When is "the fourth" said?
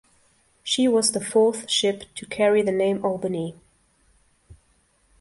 1.11-1.69